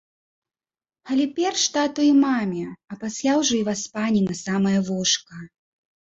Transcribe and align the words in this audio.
Але 1.15 1.25
перш 1.39 1.65
тату 1.75 2.05
і 2.05 2.13
маме, 2.21 2.63
а 2.95 2.97
пасля 3.03 3.35
ўжо 3.41 3.53
і 3.57 3.59
васпані 3.67 4.21
на 4.29 4.35
самае 4.45 4.73
вушка. 4.89 5.43